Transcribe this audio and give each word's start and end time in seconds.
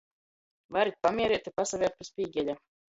Varit 0.79 0.97
pamiereit 1.09 1.53
i 1.53 1.57
pasavērt 1.61 2.03
pi 2.03 2.13
spīgeļa. 2.13 2.63